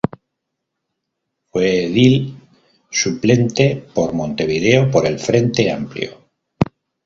[1.51, 2.35] Fue edil
[2.89, 6.17] suplente por Montevideo por el Frente Amplio.